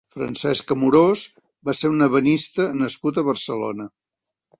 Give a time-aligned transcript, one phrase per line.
[0.13, 1.25] Francesc Amorós
[1.69, 3.87] va ser un ebenista nascut a Barcelona.